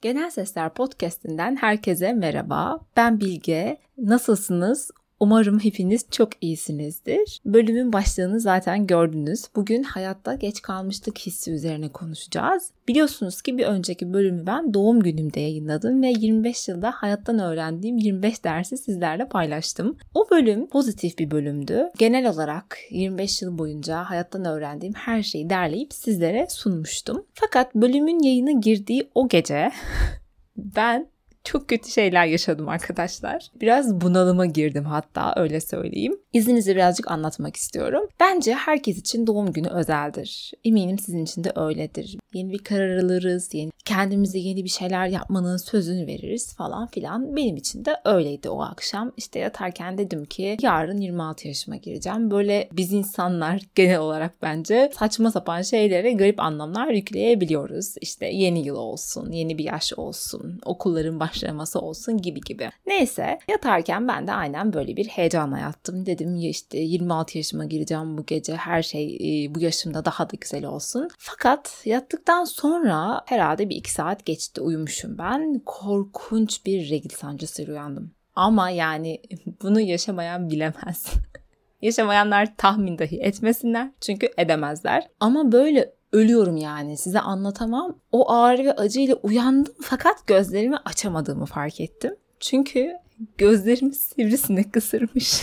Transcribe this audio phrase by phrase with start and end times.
[0.00, 2.80] Genel Sesler Podcast'inden herkese merhaba.
[2.96, 3.78] Ben Bilge.
[3.98, 4.90] Nasılsınız?
[5.20, 7.40] Umarım hepiniz çok iyisinizdir.
[7.44, 9.44] Bölümün başlığını zaten gördünüz.
[9.56, 12.70] Bugün hayatta geç kalmışlık hissi üzerine konuşacağız.
[12.88, 18.44] Biliyorsunuz ki bir önceki bölümü ben doğum günümde yayınladım ve 25 yılda hayattan öğrendiğim 25
[18.44, 19.96] dersi sizlerle paylaştım.
[20.14, 21.90] O bölüm pozitif bir bölümdü.
[21.98, 27.26] Genel olarak 25 yıl boyunca hayattan öğrendiğim her şeyi derleyip sizlere sunmuştum.
[27.34, 29.70] Fakat bölümün yayına girdiği o gece
[30.56, 31.08] ben
[31.44, 33.50] çok kötü şeyler yaşadım arkadaşlar.
[33.60, 36.16] Biraz bunalıma girdim hatta öyle söyleyeyim.
[36.32, 38.08] İzninizle birazcık anlatmak istiyorum.
[38.20, 40.52] Bence herkes için doğum günü özeldir.
[40.64, 42.16] Eminim sizin için de öyledir.
[42.34, 47.36] Yeni bir karar alırız, yeni, kendimize yeni bir şeyler yapmanın sözünü veririz falan filan.
[47.36, 49.12] Benim için de öyleydi o akşam.
[49.16, 52.30] İşte yatarken dedim ki yarın 26 yaşıma gireceğim.
[52.30, 57.94] Böyle biz insanlar genel olarak bence saçma sapan şeylere garip anlamlar yükleyebiliyoruz.
[58.00, 62.70] İşte yeni yıl olsun, yeni bir yaş olsun, okulların başlaması olsun gibi gibi.
[62.86, 66.06] Neyse yatarken ben de aynen böyle bir heyecanla yattım.
[66.06, 70.36] Dedim ya işte 26 yaşıma gireceğim bu gece her şey e, bu yaşımda daha da
[70.40, 71.08] güzel olsun.
[71.18, 75.62] Fakat yattıktan sonra herhalde bir iki saat geçti uyumuşum ben.
[75.66, 78.10] Korkunç bir regl sancısıyla uyandım.
[78.34, 79.22] Ama yani
[79.62, 81.06] bunu yaşamayan bilemez.
[81.82, 85.08] Yaşamayanlar tahmin dahi etmesinler çünkü edemezler.
[85.20, 87.98] Ama böyle ölüyorum yani size anlatamam.
[88.12, 92.16] O ağrı ve acıyla uyandım fakat gözlerimi açamadığımı fark ettim.
[92.40, 92.92] Çünkü
[93.38, 95.42] gözlerim sivrisinek ısırmış.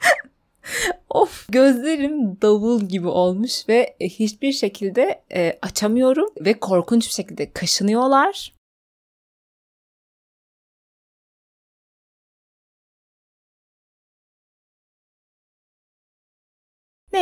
[1.10, 8.52] of gözlerim davul gibi olmuş ve hiçbir şekilde e, açamıyorum ve korkunç bir şekilde kaşınıyorlar.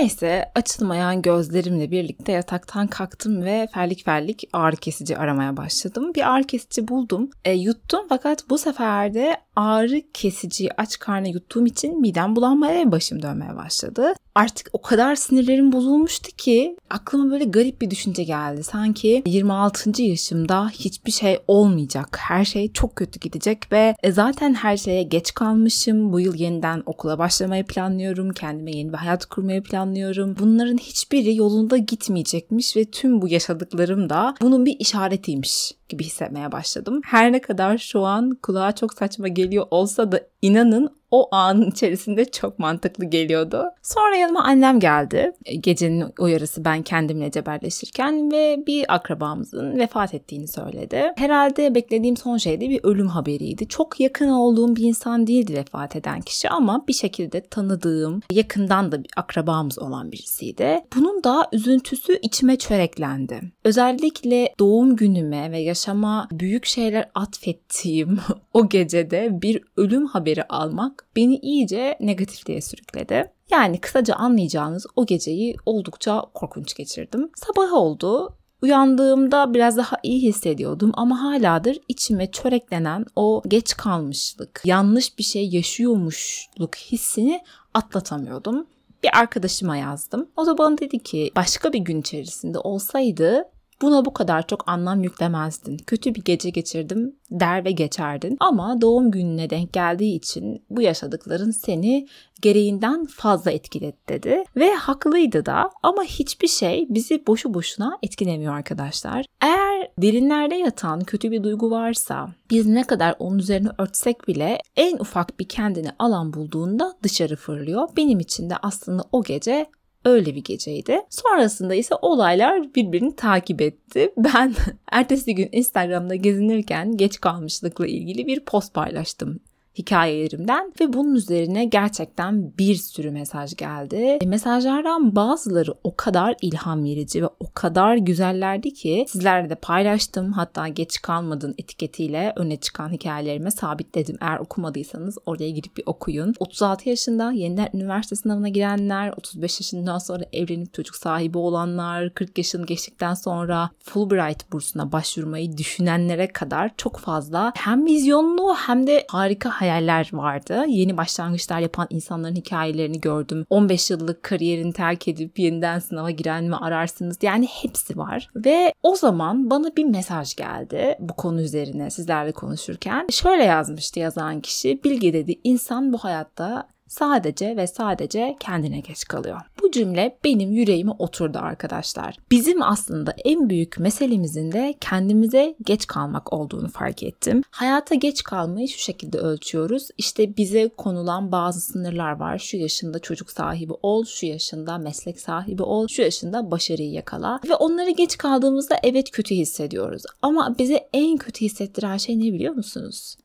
[0.00, 6.14] Neyse açılmayan gözlerimle birlikte yataktan kalktım ve ferlik ferlik ağrı kesici aramaya başladım.
[6.14, 7.30] Bir ağrı kesici buldum.
[7.44, 12.92] E, yuttum fakat bu sefer de ağrı kesiciyi aç karnına yuttuğum için midem bulanmaya ve
[12.92, 14.14] başım dönmeye başladı.
[14.40, 18.64] Artık o kadar sinirlerim bozulmuştu ki aklıma böyle garip bir düşünce geldi.
[18.64, 20.02] Sanki 26.
[20.02, 22.16] yaşımda hiçbir şey olmayacak.
[22.20, 26.12] Her şey çok kötü gidecek ve e, zaten her şeye geç kalmışım.
[26.12, 28.32] Bu yıl yeniden okula başlamayı planlıyorum.
[28.32, 30.36] Kendime yeni bir hayat kurmayı planlıyorum.
[30.38, 37.00] Bunların hiçbiri yolunda gitmeyecekmiş ve tüm bu yaşadıklarım da bunun bir işaretiymiş gibi hissetmeye başladım.
[37.04, 42.24] Her ne kadar şu an kulağa çok saçma geliyor olsa da inanın o anın içerisinde
[42.24, 43.64] çok mantıklı geliyordu.
[43.82, 45.32] Sonra yanıma annem geldi.
[45.44, 51.12] E, gecenin uyarısı ben kendimle cebelleşirken ve bir akrabamızın vefat ettiğini söyledi.
[51.16, 53.68] Herhalde beklediğim son şey de bir ölüm haberiydi.
[53.68, 59.04] Çok yakın olduğum bir insan değildi vefat eden kişi ama bir şekilde tanıdığım, yakından da
[59.04, 60.80] bir akrabamız olan birisiydi.
[60.96, 63.40] Bunun da üzüntüsü içime çöreklendi.
[63.64, 68.18] Özellikle doğum günüme ve yaşama büyük şeyler atfettiğim
[68.54, 73.32] o gecede bir ölüm haberi almak beni iyice negatifliğe sürükledi.
[73.50, 77.30] Yani kısaca anlayacağınız o geceyi oldukça korkunç geçirdim.
[77.36, 78.36] Sabah oldu.
[78.62, 85.48] Uyandığımda biraz daha iyi hissediyordum ama haladır içime çöreklenen o geç kalmışlık, yanlış bir şey
[85.48, 87.40] yaşıyormuşluk hissini
[87.74, 88.66] atlatamıyordum.
[89.02, 90.28] Bir arkadaşıma yazdım.
[90.36, 93.44] O da bana dedi ki başka bir gün içerisinde olsaydı
[93.82, 95.76] Buna bu kadar çok anlam yüklemezdin.
[95.76, 98.36] Kötü bir gece geçirdim der ve geçerdin.
[98.40, 102.06] Ama doğum gününe denk geldiği için bu yaşadıkların seni
[102.42, 104.44] gereğinden fazla etkiledi dedi.
[104.56, 109.26] Ve haklıydı da ama hiçbir şey bizi boşu boşuna etkilemiyor arkadaşlar.
[109.40, 114.98] Eğer derinlerde yatan kötü bir duygu varsa biz ne kadar onun üzerine örtsek bile en
[114.98, 117.88] ufak bir kendini alan bulduğunda dışarı fırlıyor.
[117.96, 119.66] Benim için de aslında o gece
[120.04, 121.00] Öyle bir geceydi.
[121.10, 124.12] Sonrasında ise olaylar birbirini takip etti.
[124.16, 124.54] Ben
[124.92, 129.40] ertesi gün Instagram'da gezinirken geç kalmışlıkla ilgili bir post paylaştım
[129.78, 134.18] hikayelerimden ve bunun üzerine gerçekten bir sürü mesaj geldi.
[134.20, 140.32] E, mesajlardan bazıları o kadar ilham verici ve o kadar güzellerdi ki sizlerle de paylaştım.
[140.32, 144.16] Hatta geç kalmadın etiketiyle öne çıkan hikayelerime sabitledim.
[144.20, 146.34] Eğer okumadıysanız oraya girip bir okuyun.
[146.40, 152.66] 36 yaşında yeniden üniversite sınavına girenler, 35 yaşından sonra evlenip çocuk sahibi olanlar, 40 yaşını
[152.66, 160.10] geçtikten sonra Fulbright bursuna başvurmayı düşünenlere kadar çok fazla hem vizyonlu hem de harika hayaller
[160.12, 160.64] vardı.
[160.68, 163.46] Yeni başlangıçlar yapan insanların hikayelerini gördüm.
[163.50, 167.18] 15 yıllık kariyerini terk edip yeniden sınava giren mi ararsınız?
[167.22, 168.30] Yani hepsi var.
[168.36, 173.06] Ve o zaman bana bir mesaj geldi bu konu üzerine sizlerle konuşurken.
[173.10, 174.84] Şöyle yazmıştı yazan kişi.
[174.84, 179.40] Bilge dedi insan bu hayatta sadece ve sadece kendine geç kalıyor.
[179.62, 182.16] Bu cümle benim yüreğime oturdu arkadaşlar.
[182.30, 187.42] Bizim aslında en büyük meselemizin de kendimize geç kalmak olduğunu fark ettim.
[187.50, 189.88] Hayata geç kalmayı şu şekilde ölçüyoruz.
[189.98, 192.38] İşte bize konulan bazı sınırlar var.
[192.38, 197.40] Şu yaşında çocuk sahibi ol, şu yaşında meslek sahibi ol, şu yaşında başarıyı yakala.
[197.48, 200.02] Ve onları geç kaldığımızda evet kötü hissediyoruz.
[200.22, 203.16] Ama bize en kötü hissettiren şey ne biliyor musunuz?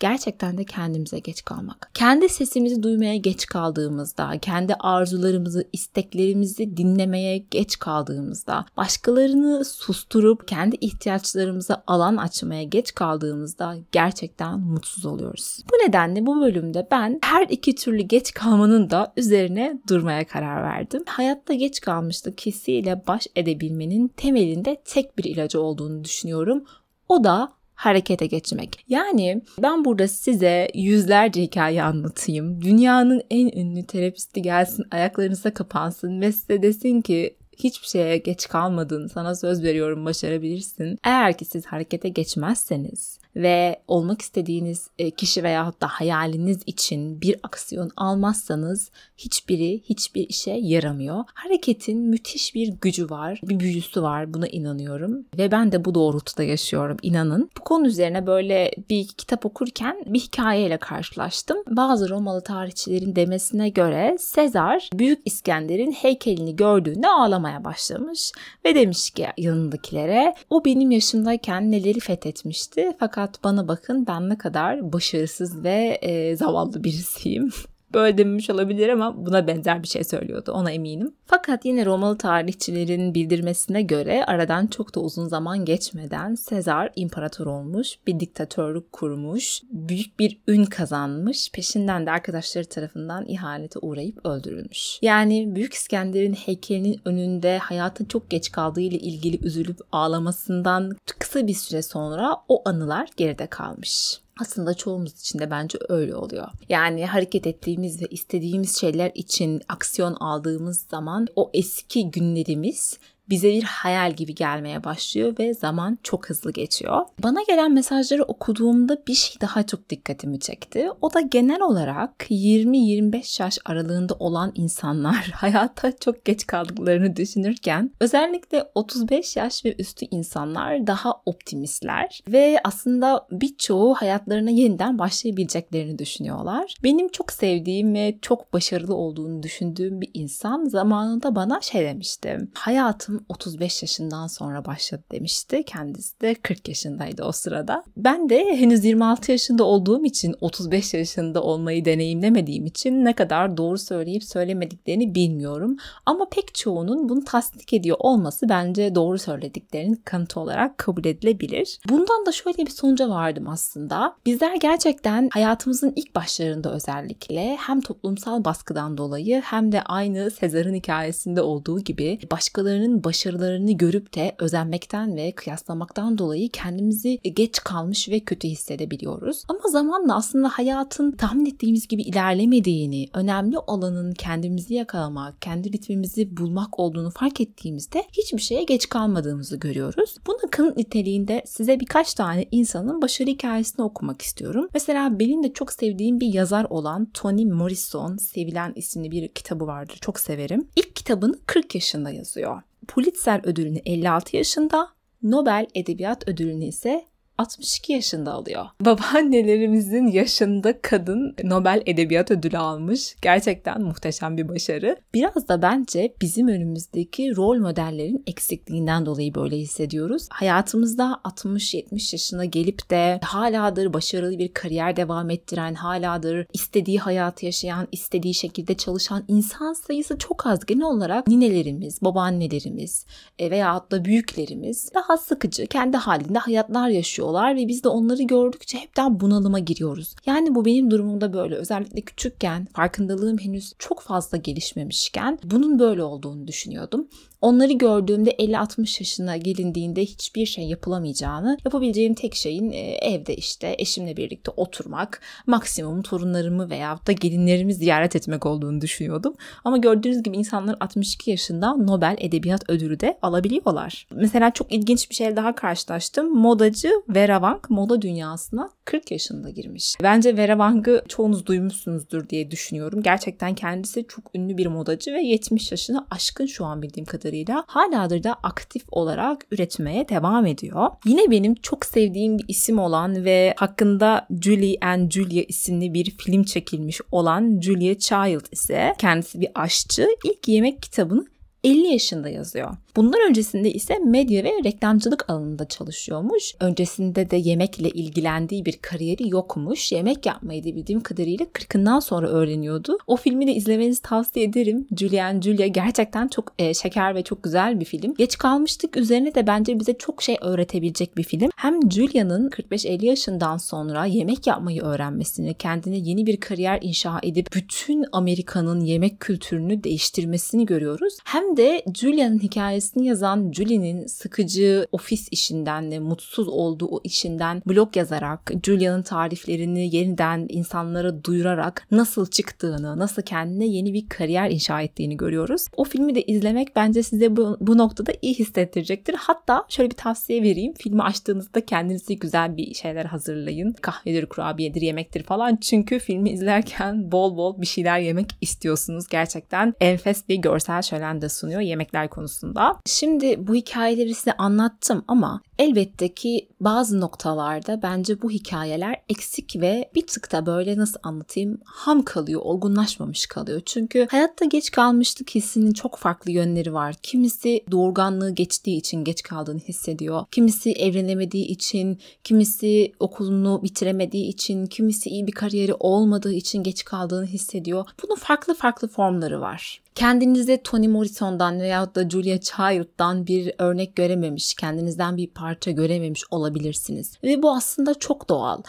[0.00, 1.90] Gerçekten de kendimize geç kalmak.
[1.94, 11.84] Kendi sesimizi duymaya geç kaldığımızda, kendi arzularımızı, isteklerimizi dinlemeye geç kaldığımızda, başkalarını susturup kendi ihtiyaçlarımıza
[11.86, 15.58] alan açmaya geç kaldığımızda gerçekten mutsuz oluyoruz.
[15.72, 21.02] Bu nedenle bu bölümde ben her iki türlü geç kalmanın da üzerine durmaya karar verdim.
[21.06, 26.64] Hayatta geç kalmışlık hissiyle baş edebilmenin temelinde tek bir ilacı olduğunu düşünüyorum.
[27.08, 28.84] O da harekete geçmek.
[28.88, 32.62] Yani ben burada size yüzlerce hikaye anlatayım.
[32.62, 39.06] Dünyanın en ünlü terapisti gelsin ayaklarınıza kapansın ve size desin ki hiçbir şeye geç kalmadın
[39.06, 40.98] sana söz veriyorum başarabilirsin.
[41.04, 47.36] Eğer ki siz harekete geçmezseniz ve olmak istediğiniz e, kişi veya da hayaliniz için bir
[47.42, 51.24] aksiyon almazsanız hiçbiri hiçbir işe yaramıyor.
[51.34, 56.42] Hareketin müthiş bir gücü var, bir büyüsü var buna inanıyorum ve ben de bu doğrultuda
[56.42, 57.50] yaşıyorum inanın.
[57.58, 61.58] Bu konu üzerine böyle bir kitap okurken bir hikayeyle karşılaştım.
[61.68, 68.32] Bazı Romalı tarihçilerin demesine göre Sezar Büyük İskender'in heykelini gördüğünde ağlamaya başlamış
[68.64, 74.38] ve demiş ki yanındakilere o benim yaşımdayken neleri fethetmişti fakat fakat bana bakın ben ne
[74.38, 77.50] kadar başarısız ve e, zavallı birisiyim.
[77.94, 81.14] Böyle dememiş olabilir ama buna benzer bir şey söylüyordu ona eminim.
[81.26, 87.98] Fakat yine Romalı tarihçilerin bildirmesine göre aradan çok da uzun zaman geçmeden Sezar imparator olmuş,
[88.06, 94.98] bir diktatörlük kurmuş, büyük bir ün kazanmış, peşinden de arkadaşları tarafından ihanete uğrayıp öldürülmüş.
[95.02, 101.54] Yani Büyük İskender'in heykelinin önünde hayatın çok geç kaldığı ile ilgili üzülüp ağlamasından kısa bir
[101.54, 104.23] süre sonra o anılar geride kalmış.
[104.40, 106.48] Aslında çoğumuz için de bence öyle oluyor.
[106.68, 112.98] Yani hareket ettiğimiz ve istediğimiz şeyler için aksiyon aldığımız zaman o eski günlerimiz
[113.30, 117.00] bize bir hayal gibi gelmeye başlıyor ve zaman çok hızlı geçiyor.
[117.22, 120.88] Bana gelen mesajları okuduğumda bir şey daha çok dikkatimi çekti.
[121.00, 128.70] O da genel olarak 20-25 yaş aralığında olan insanlar hayata çok geç kaldıklarını düşünürken özellikle
[128.74, 136.74] 35 yaş ve üstü insanlar daha optimistler ve aslında birçoğu hayatlarına yeniden başlayabileceklerini düşünüyorlar.
[136.82, 142.38] Benim çok sevdiğim ve çok başarılı olduğunu düşündüğüm bir insan zamanında bana şey demişti.
[142.54, 145.62] Hayatım hayatım 35 yaşından sonra başladı demişti.
[145.66, 147.84] Kendisi de 40 yaşındaydı o sırada.
[147.96, 153.78] Ben de henüz 26 yaşında olduğum için 35 yaşında olmayı deneyimlemediğim için ne kadar doğru
[153.78, 155.76] söyleyip söylemediklerini bilmiyorum.
[156.06, 161.78] Ama pek çoğunun bunu tasdik ediyor olması bence doğru söylediklerinin kanıtı olarak kabul edilebilir.
[161.88, 164.16] Bundan da şöyle bir sonuca vardım aslında.
[164.26, 171.42] Bizler gerçekten hayatımızın ilk başlarında özellikle hem toplumsal baskıdan dolayı hem de aynı Sezar'ın hikayesinde
[171.42, 178.48] olduğu gibi başkalarının başarılarını görüp de özenmekten ve kıyaslamaktan dolayı kendimizi geç kalmış ve kötü
[178.48, 179.42] hissedebiliyoruz.
[179.48, 186.80] Ama zamanla aslında hayatın tahmin ettiğimiz gibi ilerlemediğini, önemli olanın kendimizi yakalamak, kendi ritmimizi bulmak
[186.80, 190.16] olduğunu fark ettiğimizde hiçbir şeye geç kalmadığımızı görüyoruz.
[190.26, 194.68] Buna kanıt niteliğinde size birkaç tane insanın başarı hikayesini okumak istiyorum.
[194.74, 199.98] Mesela benim de çok sevdiğim bir yazar olan Toni Morrison, Sevilen isimli bir kitabı vardır.
[200.00, 200.68] Çok severim.
[200.76, 202.62] İlk kitabını 40 yaşında yazıyor.
[202.84, 204.88] Pulitzer ödülünü 56 yaşında,
[205.22, 207.04] Nobel Edebiyat Ödülünü ise
[207.38, 208.66] 62 yaşında alıyor.
[208.80, 213.16] Babaannelerimizin yaşında kadın Nobel Edebiyat Ödülü almış.
[213.22, 214.96] Gerçekten muhteşem bir başarı.
[215.14, 220.28] Biraz da bence bizim önümüzdeki rol modellerin eksikliğinden dolayı böyle hissediyoruz.
[220.30, 227.88] Hayatımızda 60-70 yaşına gelip de haladır başarılı bir kariyer devam ettiren, haladır istediği hayatı yaşayan,
[227.92, 230.66] istediği şekilde çalışan insan sayısı çok az.
[230.66, 233.06] Genel olarak ninelerimiz, babaannelerimiz
[233.38, 238.22] e, veya da büyüklerimiz daha sıkıcı, kendi halinde hayatlar yaşıyor yaşıyorlar ve biz de onları
[238.22, 240.14] gördükçe hepten bunalıma giriyoruz.
[240.26, 241.54] Yani bu benim durumumda böyle.
[241.54, 247.08] Özellikle küçükken farkındalığım henüz çok fazla gelişmemişken bunun böyle olduğunu düşünüyordum.
[247.44, 254.16] Onları gördüğümde 50-60 yaşına gelindiğinde hiçbir şey yapılamayacağını, yapabileceğim tek şeyin e, evde işte eşimle
[254.16, 259.34] birlikte oturmak, maksimum torunlarımı veya da gelinlerimi ziyaret etmek olduğunu düşünüyordum.
[259.64, 264.06] Ama gördüğünüz gibi insanlar 62 yaşında Nobel Edebiyat Ödülü de alabiliyorlar.
[264.14, 266.38] Mesela çok ilginç bir şey daha karşılaştım.
[266.38, 269.94] Modacı Vera Wang moda dünyasına 40 yaşında girmiş.
[270.02, 273.02] Bence Vera Wang'ı çoğunuz duymuşsunuzdur diye düşünüyorum.
[273.02, 278.22] Gerçekten kendisi çok ünlü bir modacı ve 70 yaşını aşkın şu an bildiğim kadarıyla haladır
[278.22, 280.90] da aktif olarak üretmeye devam ediyor.
[281.06, 286.44] Yine benim çok sevdiğim bir isim olan ve hakkında Julie and Julia isimli bir film
[286.44, 290.08] çekilmiş olan Julia Child ise kendisi bir aşçı.
[290.24, 291.26] İlk yemek kitabını
[291.64, 292.76] 50 yaşında yazıyor.
[292.96, 296.54] Bundan öncesinde ise medya ve reklamcılık alanında çalışıyormuş.
[296.60, 299.92] Öncesinde de yemekle ilgilendiği bir kariyeri yokmuş.
[299.92, 302.98] Yemek yapmayı da bildiğim kadarıyla 40'ından sonra öğreniyordu.
[303.06, 304.86] O filmi de izlemenizi tavsiye ederim.
[304.96, 308.14] Julian Julia gerçekten çok e, şeker ve çok güzel bir film.
[308.14, 311.50] Geç kalmıştık üzerine de bence bize çok şey öğretebilecek bir film.
[311.56, 318.04] Hem Julia'nın 45-50 yaşından sonra yemek yapmayı öğrenmesini, kendine yeni bir kariyer inşa edip bütün
[318.12, 321.14] Amerika'nın yemek kültürünü değiştirmesini görüyoruz.
[321.24, 327.62] Hem de Julia'nın hikayesi hikayesini yazan Julie'nin sıkıcı ofis işinden ve mutsuz olduğu o işinden
[327.66, 334.82] blog yazarak Julia'nın tariflerini yeniden insanlara duyurarak nasıl çıktığını, nasıl kendine yeni bir kariyer inşa
[334.82, 335.66] ettiğini görüyoruz.
[335.76, 339.14] O filmi de izlemek bence size bu, bu noktada iyi hissettirecektir.
[339.14, 340.74] Hatta şöyle bir tavsiye vereyim.
[340.78, 343.72] Filmi açtığınızda kendinize güzel bir şeyler hazırlayın.
[343.72, 345.56] Kahvedir, kurabiyedir, yemektir falan.
[345.56, 349.08] Çünkü filmi izlerken bol bol bir şeyler yemek istiyorsunuz.
[349.08, 352.73] Gerçekten enfes bir görsel şölen de sunuyor yemekler konusunda.
[352.86, 359.90] Şimdi bu hikayeleri size anlattım ama elbette ki bazı noktalarda bence bu hikayeler eksik ve
[359.94, 363.60] bir tık da böyle nasıl anlatayım ham kalıyor, olgunlaşmamış kalıyor.
[363.66, 366.94] Çünkü hayatta geç kalmışlık hissinin çok farklı yönleri var.
[367.02, 370.24] Kimisi doğurganlığı geçtiği için geç kaldığını hissediyor.
[370.30, 377.26] Kimisi evlenemediği için, kimisi okulunu bitiremediği için, kimisi iyi bir kariyeri olmadığı için geç kaldığını
[377.26, 377.84] hissediyor.
[378.02, 384.54] Bunun farklı farklı formları var kendinize Toni Morrison'dan veya da Julia Child'dan bir örnek görememiş,
[384.54, 387.18] kendinizden bir parça görememiş olabilirsiniz.
[387.22, 388.62] Ve bu aslında çok doğal.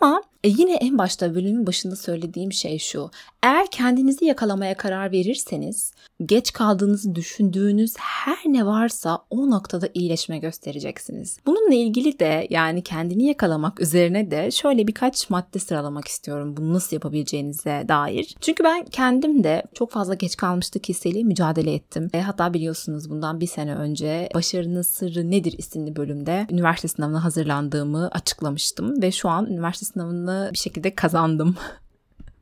[0.00, 3.10] Ama e yine en başta bölümün başında söylediğim şey şu.
[3.42, 5.92] Eğer kendinizi yakalamaya karar verirseniz
[6.26, 11.38] geç kaldığınızı düşündüğünüz her ne varsa o noktada iyileşme göstereceksiniz.
[11.46, 16.96] Bununla ilgili de yani kendini yakalamak üzerine de şöyle birkaç madde sıralamak istiyorum bunu nasıl
[16.96, 18.34] yapabileceğinize dair.
[18.40, 22.10] Çünkü ben kendim de çok fazla geç kalmışlık hissiyle mücadele ettim.
[22.14, 28.08] E, hatta biliyorsunuz bundan bir sene önce Başarının Sırrı Nedir isimli bölümde üniversite sınavına hazırlandığımı
[28.12, 31.56] açıklamıştım ve şu an üniversite sınavını bir şekilde kazandım.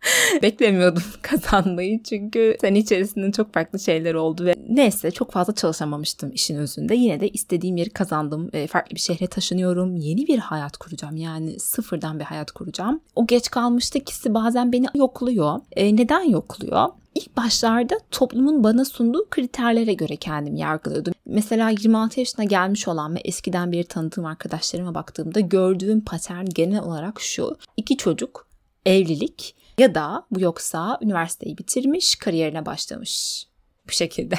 [0.43, 6.57] Beklemiyordum kazanmayı çünkü sen içerisinde çok farklı şeyler oldu ve neyse çok fazla çalışamamıştım işin
[6.57, 6.95] özünde.
[6.95, 8.51] Yine de istediğim yeri kazandım.
[8.53, 9.97] E, farklı bir şehre taşınıyorum.
[9.97, 11.17] Yeni bir hayat kuracağım.
[11.17, 13.01] Yani sıfırdan bir hayat kuracağım.
[13.17, 15.61] O geç kalmıştı kisi bazen beni yokluyor.
[15.77, 16.89] E, neden yokluyor?
[17.15, 21.15] İlk başlarda toplumun bana sunduğu kriterlere göre kendim yargılıyordum.
[21.27, 27.21] Mesela 26 yaşına gelmiş olan ve eskiden beri tanıdığım arkadaşlarıma baktığımda gördüğüm patern genel olarak
[27.21, 27.57] şu.
[27.77, 28.47] İki çocuk,
[28.87, 33.47] evlilik ya da bu yoksa üniversiteyi bitirmiş, kariyerine başlamış.
[33.89, 34.35] Bu şekilde.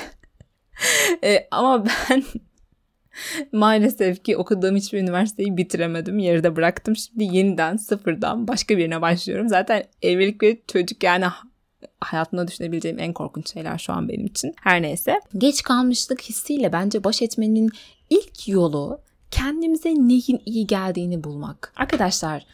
[1.23, 2.23] e, ama ben
[3.51, 6.19] maalesef ki okuduğum hiçbir üniversiteyi bitiremedim.
[6.19, 6.95] Yarıda bıraktım.
[6.95, 9.49] Şimdi yeniden sıfırdan başka birine başlıyorum.
[9.49, 11.25] Zaten evlilik ve çocuk yani
[12.01, 14.53] hayatımda düşünebileceğim en korkunç şeyler şu an benim için.
[14.63, 15.19] Her neyse.
[15.37, 17.69] Geç kalmışlık hissiyle bence baş etmenin
[18.09, 21.73] ilk yolu kendimize neyin iyi geldiğini bulmak.
[21.75, 22.45] Arkadaşlar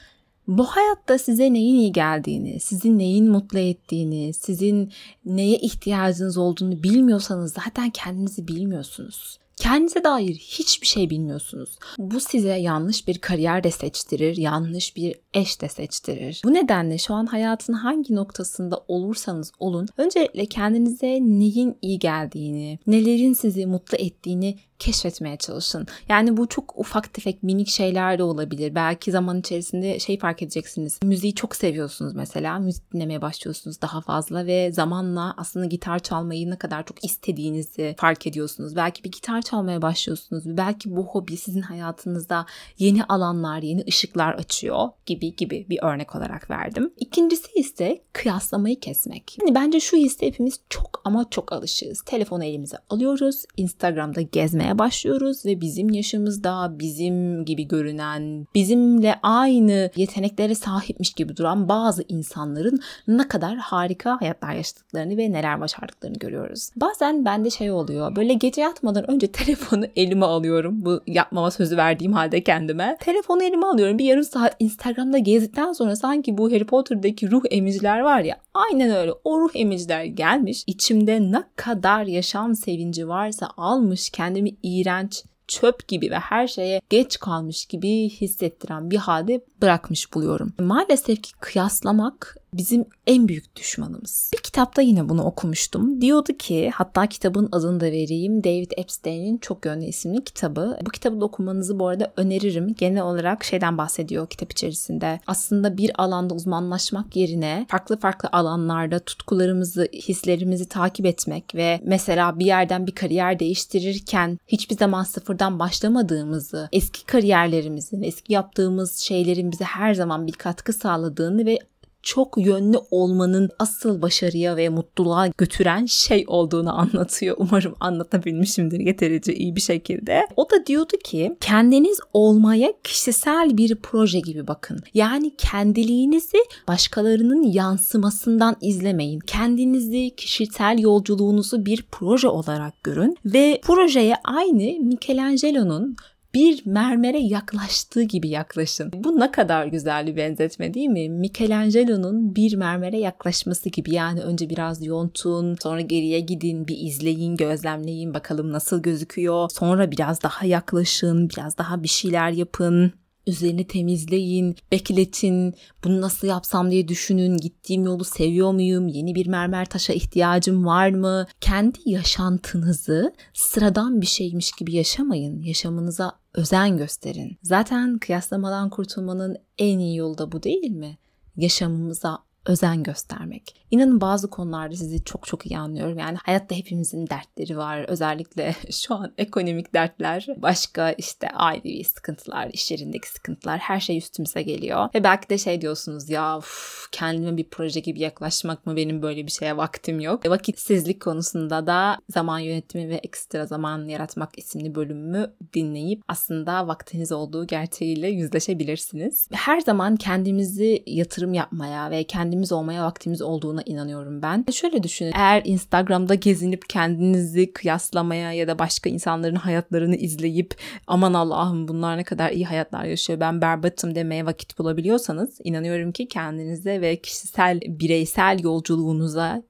[0.47, 4.91] bu hayatta size neyin iyi geldiğini, sizin neyin mutlu ettiğini, sizin
[5.25, 9.39] neye ihtiyacınız olduğunu bilmiyorsanız zaten kendinizi bilmiyorsunuz.
[9.57, 11.69] Kendinize dair hiçbir şey bilmiyorsunuz.
[11.97, 16.41] Bu size yanlış bir kariyer de seçtirir, yanlış bir eş de seçtirir.
[16.45, 23.33] Bu nedenle şu an hayatın hangi noktasında olursanız olun, öncelikle kendinize neyin iyi geldiğini, nelerin
[23.33, 25.87] sizi mutlu ettiğini keşfetmeye çalışın.
[26.09, 28.75] Yani bu çok ufak tefek minik şeyler de olabilir.
[28.75, 30.99] Belki zaman içerisinde şey fark edeceksiniz.
[31.03, 32.59] Müziği çok seviyorsunuz mesela.
[32.59, 38.27] Müzik dinlemeye başlıyorsunuz daha fazla ve zamanla aslında gitar çalmayı ne kadar çok istediğinizi fark
[38.27, 38.75] ediyorsunuz.
[38.75, 40.43] Belki bir gitar çalmaya başlıyorsunuz.
[40.45, 42.45] Belki bu hobi sizin hayatınızda
[42.79, 46.93] yeni alanlar, yeni ışıklar açıyor gibi gibi bir örnek olarak verdim.
[46.97, 49.37] İkincisi ise kıyaslamayı kesmek.
[49.41, 52.01] Yani bence şu hisse hepimiz çok ama çok alışığız.
[52.01, 53.43] Telefonu elimize alıyoruz.
[53.57, 61.69] Instagram'da gezmeye başlıyoruz ve bizim yaşımızda bizim gibi görünen, bizimle aynı yeteneklere sahipmiş gibi duran
[61.69, 66.69] bazı insanların ne kadar harika hayatlar yaşadıklarını ve neler başardıklarını görüyoruz.
[66.75, 68.15] Bazen bende şey oluyor.
[68.15, 70.85] Böyle gece yatmadan önce telefonu elime alıyorum.
[70.85, 72.97] Bu yapmama sözü verdiğim halde kendime.
[72.99, 73.97] Telefonu elime alıyorum.
[73.97, 78.37] Bir yarım saat Instagram'da gezdikten sonra sanki bu Harry Potter'daki ruh emiciler var ya.
[78.53, 79.11] Aynen öyle.
[79.23, 80.63] O ruh emiciler gelmiş.
[80.67, 87.19] İçimde ne kadar yaşam sevinci varsa almış kendimi iğrenç, çöp gibi ve her şeye geç
[87.19, 90.53] kalmış gibi hissettiren bir halde bırakmış buluyorum.
[90.59, 94.31] Maalesef ki kıyaslamak bizim en büyük düşmanımız.
[94.33, 96.01] Bir kitapta yine bunu okumuştum.
[96.01, 98.43] Diyordu ki hatta kitabın adını da vereyim.
[98.43, 100.79] David Epstein'in Çok Yönlü isimli kitabı.
[100.85, 102.73] Bu kitabı da okumanızı bu arada öneririm.
[102.77, 105.19] Genel olarak şeyden bahsediyor kitap içerisinde.
[105.27, 112.45] Aslında bir alanda uzmanlaşmak yerine farklı farklı alanlarda tutkularımızı, hislerimizi takip etmek ve mesela bir
[112.45, 119.93] yerden bir kariyer değiştirirken hiçbir zaman sıfırdan başlamadığımızı, eski kariyerlerimizin, eski yaptığımız şeylerin bize her
[119.93, 121.59] zaman bir katkı sağladığını ve
[122.03, 127.35] çok yönlü olmanın asıl başarıya ve mutluluğa götüren şey olduğunu anlatıyor.
[127.39, 130.27] Umarım anlatabilmişimdir yeterince iyi bir şekilde.
[130.35, 134.79] O da diyordu ki kendiniz olmaya kişisel bir proje gibi bakın.
[134.93, 136.37] Yani kendiliğinizi
[136.67, 139.19] başkalarının yansımasından izlemeyin.
[139.19, 145.95] Kendinizi, kişisel yolculuğunuzu bir proje olarak görün ve projeye aynı Michelangelo'nun
[146.37, 148.91] bir mermere yaklaştığı gibi yaklaşın.
[148.93, 151.09] Bu ne kadar güzel bir benzetme değil mi?
[151.09, 158.13] Michelangelo'nun bir mermere yaklaşması gibi yani önce biraz yontun, sonra geriye gidin, bir izleyin, gözlemleyin
[158.13, 159.49] bakalım nasıl gözüküyor.
[159.49, 162.93] Sonra biraz daha yaklaşın, biraz daha bir şeyler yapın
[163.27, 165.53] üzerini temizleyin, bekletin,
[165.83, 170.89] bunu nasıl yapsam diye düşünün, gittiğim yolu seviyor muyum, yeni bir mermer taşa ihtiyacım var
[170.89, 171.27] mı?
[171.41, 177.37] Kendi yaşantınızı sıradan bir şeymiş gibi yaşamayın, yaşamınıza özen gösterin.
[177.43, 180.97] Zaten kıyaslamadan kurtulmanın en iyi yolu da bu değil mi?
[181.37, 183.67] Yaşamımıza özen göstermek.
[183.71, 185.99] İnanın bazı konularda sizi çok çok iyi anlıyorum.
[185.99, 187.85] Yani hayatta hepimizin dertleri var.
[187.87, 194.41] Özellikle şu an ekonomik dertler, başka işte ailevi sıkıntılar, iş yerindeki sıkıntılar her şey üstümüze
[194.41, 194.89] geliyor.
[194.95, 199.25] Ve belki de şey diyorsunuz ya uf, kendime bir proje gibi yaklaşmak mı benim böyle
[199.25, 200.25] bir şeye vaktim yok.
[200.25, 207.11] E, vakitsizlik konusunda da zaman yönetimi ve ekstra zaman yaratmak isimli bölümümü dinleyip aslında vaktiniz
[207.11, 209.27] olduğu gerçeğiyle yüzleşebilirsiniz.
[209.31, 212.03] Her zaman kendimizi yatırım yapmaya ve
[212.37, 214.45] kendimiz olmaya vaktimiz olduğuna inanıyorum ben.
[214.51, 215.11] Şöyle düşünün.
[215.15, 220.55] Eğer Instagram'da gezinip kendinizi kıyaslamaya ya da başka insanların hayatlarını izleyip
[220.87, 226.07] aman Allah'ım bunlar ne kadar iyi hayatlar yaşıyor ben berbatım demeye vakit bulabiliyorsanız inanıyorum ki
[226.07, 229.43] kendinize ve kişisel bireysel yolculuğunuza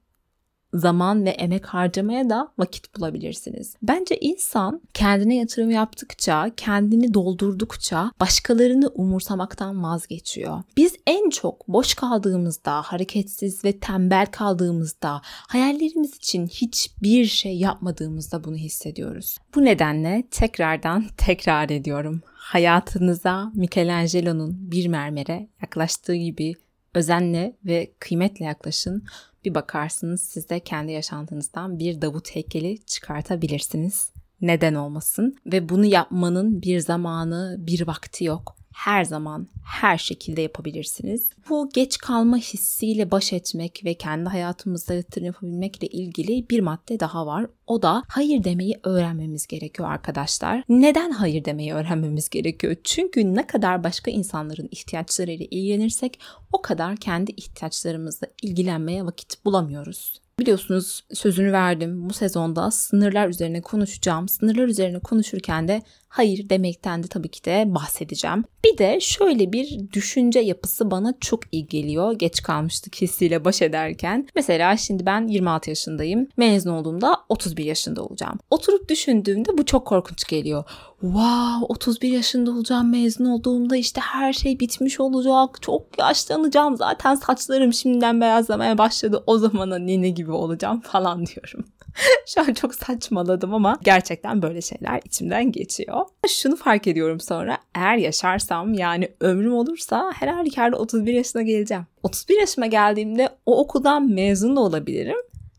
[0.74, 3.74] zaman ve emek harcamaya da vakit bulabilirsiniz.
[3.82, 10.62] Bence insan kendine yatırım yaptıkça, kendini doldurdukça başkalarını umursamaktan vazgeçiyor.
[10.76, 18.56] Biz en çok boş kaldığımızda, hareketsiz ve tembel kaldığımızda, hayallerimiz için hiçbir şey yapmadığımızda bunu
[18.56, 19.36] hissediyoruz.
[19.54, 22.22] Bu nedenle tekrardan tekrar ediyorum.
[22.34, 26.54] Hayatınıza Michelangelo'nun bir mermere yaklaştığı gibi
[26.94, 29.04] özenle ve kıymetle yaklaşın.
[29.44, 34.12] Bir bakarsınız siz de kendi yaşantınızdan bir Davut heykeli çıkartabilirsiniz.
[34.40, 35.36] Neden olmasın?
[35.46, 41.30] Ve bunu yapmanın bir zamanı, bir vakti yok her zaman her şekilde yapabilirsiniz.
[41.48, 47.26] Bu geç kalma hissiyle baş etmek ve kendi hayatımızda yatırım yapabilmekle ilgili bir madde daha
[47.26, 47.46] var.
[47.66, 50.62] O da hayır demeyi öğrenmemiz gerekiyor arkadaşlar.
[50.68, 52.76] Neden hayır demeyi öğrenmemiz gerekiyor?
[52.84, 56.20] Çünkü ne kadar başka insanların ihtiyaçlarıyla ilgilenirsek
[56.52, 60.20] o kadar kendi ihtiyaçlarımızla ilgilenmeye vakit bulamıyoruz.
[60.38, 62.08] Biliyorsunuz sözünü verdim.
[62.08, 64.28] Bu sezonda sınırlar üzerine konuşacağım.
[64.28, 68.44] Sınırlar üzerine konuşurken de hayır demekten de tabii ki de bahsedeceğim.
[68.64, 72.12] Bir de şöyle bir düşünce yapısı bana çok iyi geliyor.
[72.12, 74.28] Geç kalmıştık hissiyle baş ederken.
[74.34, 76.28] Mesela şimdi ben 26 yaşındayım.
[76.36, 78.38] Mezun olduğumda 31 yaşında olacağım.
[78.50, 80.64] Oturup düşündüğümde bu çok korkunç geliyor.
[81.00, 85.62] Wow 31 yaşında olacağım mezun olduğumda işte her şey bitmiş olacak.
[85.62, 89.22] Çok yaşlanacağım zaten saçlarım şimdiden beyazlamaya başladı.
[89.26, 91.64] O zamana nene gibi olacağım falan diyorum.
[92.26, 96.06] Şu an çok saçmaladım ama gerçekten böyle şeyler içimden geçiyor.
[96.28, 101.86] Şunu fark ediyorum sonra eğer yaşarsam yani ömrüm olursa her halükarda 31 yaşına geleceğim.
[102.02, 105.16] 31 yaşıma geldiğimde o okuldan mezun da olabilirim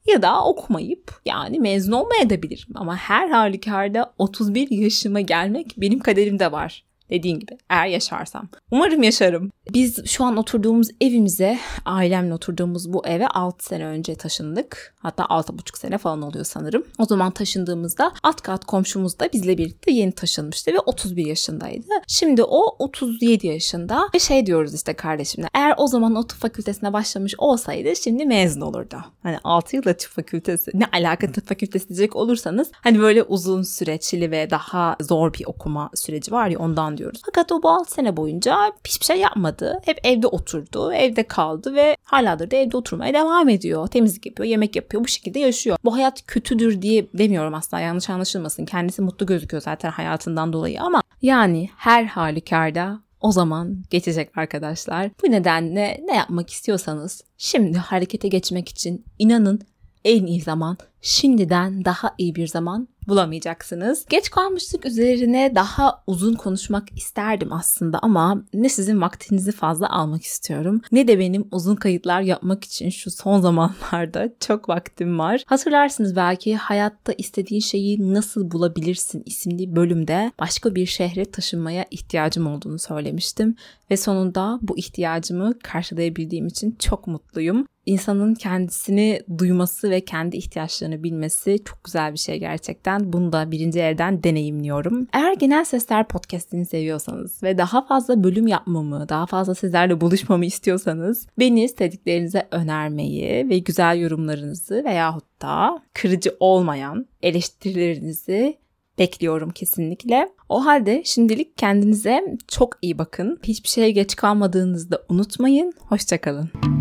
[0.08, 2.68] ya da okumayıp yani mezun olmayabilirim.
[2.76, 6.84] Ama her halükarda 31 yaşıma gelmek benim kaderimde var.
[7.10, 8.48] Dediğin gibi eğer yaşarsam.
[8.72, 9.52] Umarım yaşarım.
[9.74, 14.96] Biz şu an oturduğumuz evimize, ailemle oturduğumuz bu eve 6 sene önce taşındık.
[15.00, 16.84] Hatta 6,5 sene falan oluyor sanırım.
[16.98, 21.88] O zaman taşındığımızda alt kat komşumuz da bizle birlikte yeni taşınmıştı ve 31 yaşındaydı.
[22.08, 25.48] Şimdi o 37 yaşında ve şey diyoruz işte kardeşimle.
[25.54, 28.98] Eğer o zaman o tıp fakültesine başlamış olsaydı şimdi mezun olurdu.
[29.24, 34.32] Hani 6 yılda tıp fakültesi ne alaka tıp fakültesi diyecek olursanız hani böyle uzun süreçli
[34.32, 37.22] ve daha zor bir okuma süreci var ya ondan diyoruz.
[37.26, 38.58] Fakat o bu 6 sene boyunca
[38.88, 39.80] hiçbir şey yapmadı.
[39.86, 43.88] Hep evde oturdu, evde kaldı ve hala da evde oturmaya devam ediyor.
[43.88, 45.78] Temizlik yapıyor, yemek yapıyor, bu şekilde yaşıyor.
[45.84, 48.66] Bu hayat kötüdür diye demiyorum aslında yanlış anlaşılmasın.
[48.66, 55.10] Kendisi mutlu gözüküyor zaten hayatından dolayı ama yani her halükarda o zaman geçecek arkadaşlar.
[55.24, 59.62] Bu nedenle ne yapmak istiyorsanız şimdi harekete geçmek için inanın
[60.06, 64.06] en iyi zaman şimdiden daha iyi bir zaman bulamayacaksınız.
[64.10, 70.82] Geç kalmışlık üzerine daha uzun konuşmak isterdim aslında ama ne sizin vaktinizi fazla almak istiyorum
[70.92, 75.44] ne de benim uzun kayıtlar yapmak için şu son zamanlarda çok vaktim var.
[75.46, 82.80] Hatırlarsınız belki hayatta istediğin şeyi nasıl bulabilirsin isimli bölümde başka bir şehre taşınmaya ihtiyacım olduğunu
[82.80, 83.56] söylemiştim
[83.92, 87.66] ve sonunda bu ihtiyacımı karşılayabildiğim için çok mutluyum.
[87.86, 92.99] İnsanın kendisini duyması ve kendi ihtiyaçlarını bilmesi çok güzel bir şey gerçekten.
[93.06, 95.08] Bunu da birinci elden deneyimliyorum.
[95.14, 101.28] Eğer Genel Sesler podcastini seviyorsanız ve daha fazla bölüm yapmamı, daha fazla sizlerle buluşmamı istiyorsanız
[101.40, 108.58] beni sevdiklerinize önermeyi ve güzel yorumlarınızı veyahut da kırıcı olmayan eleştirilerinizi
[109.00, 110.30] bekliyorum kesinlikle.
[110.50, 113.40] O halde şimdilik kendinize çok iyi bakın.
[113.44, 115.74] Hiçbir şeye geç kalmadığınızda unutmayın.
[115.80, 116.79] Hoşçakalın.